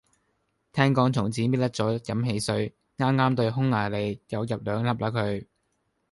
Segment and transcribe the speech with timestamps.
[0.73, 5.45] 聽講從此搣甩咗飲汽水，啱啱對匈牙利又入兩粒嘞佢